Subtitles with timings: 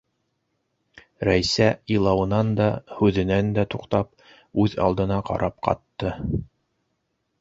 [1.27, 1.67] Рәйсә,
[1.97, 2.69] илауынан да,
[3.01, 4.11] һүҙенән дә туҡтап,
[4.65, 6.17] үҙ алдына ҡарап ҡатты.